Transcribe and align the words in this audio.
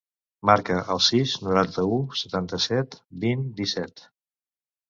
Marca 0.49 0.77
el 0.93 1.01
sis, 1.07 1.33
noranta-u, 1.49 1.99
setanta-set, 2.21 2.99
vint, 3.27 3.45
disset. 3.61 4.07